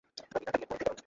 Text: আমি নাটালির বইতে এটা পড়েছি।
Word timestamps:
আমি 0.31 0.43
নাটালির 0.45 0.67
বইতে 0.69 0.75
এটা 0.75 0.85
পড়েছি। 0.85 0.99